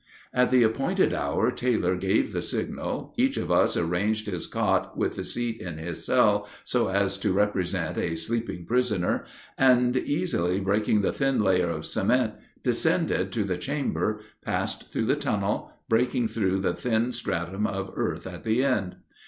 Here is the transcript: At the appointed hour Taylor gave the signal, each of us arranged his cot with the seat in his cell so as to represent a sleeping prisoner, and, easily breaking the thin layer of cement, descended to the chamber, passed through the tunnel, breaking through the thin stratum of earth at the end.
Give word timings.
At 0.33 0.49
the 0.49 0.63
appointed 0.63 1.13
hour 1.13 1.51
Taylor 1.51 1.95
gave 1.95 2.33
the 2.33 2.41
signal, 2.41 3.13
each 3.17 3.37
of 3.37 3.51
us 3.51 3.77
arranged 3.77 4.25
his 4.25 4.47
cot 4.47 4.97
with 4.97 5.15
the 5.15 5.23
seat 5.23 5.61
in 5.61 5.77
his 5.77 6.03
cell 6.03 6.49
so 6.63 6.87
as 6.87 7.19
to 7.19 7.31
represent 7.31 7.99
a 7.99 8.15
sleeping 8.15 8.65
prisoner, 8.65 9.25
and, 9.59 9.95
easily 9.95 10.59
breaking 10.59 11.01
the 11.01 11.13
thin 11.13 11.37
layer 11.39 11.69
of 11.69 11.85
cement, 11.85 12.33
descended 12.63 13.31
to 13.33 13.43
the 13.43 13.57
chamber, 13.57 14.21
passed 14.43 14.89
through 14.91 15.05
the 15.05 15.15
tunnel, 15.15 15.71
breaking 15.87 16.27
through 16.29 16.57
the 16.61 16.73
thin 16.73 17.11
stratum 17.11 17.67
of 17.67 17.91
earth 17.95 18.25
at 18.25 18.43
the 18.43 18.63
end. 18.63 18.95